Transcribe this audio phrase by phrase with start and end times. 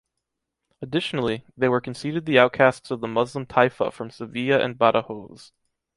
[0.81, 5.51] Additionally, they were conceded the outcasts of the Muslim taifa from Sevilla and Badajoz.